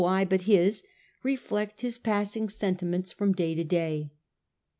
eye 0.03 0.25
but 0.25 0.41
his, 0.41 0.83
reflect 1.21 1.81
his 1.81 1.99
passing 1.99 2.49
sentiments 2.49 3.11
from 3.11 3.33
day 3.33 3.53
to 3.53 3.63
day. 3.63 4.11